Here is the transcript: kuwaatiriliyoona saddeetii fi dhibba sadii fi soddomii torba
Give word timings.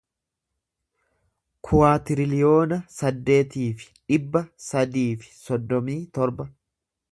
kuwaatiriliyoona 1.67 2.79
saddeetii 2.97 3.69
fi 3.83 3.93
dhibba 4.13 4.43
sadii 4.71 5.07
fi 5.27 5.33
soddomii 5.45 6.01
torba 6.19 6.51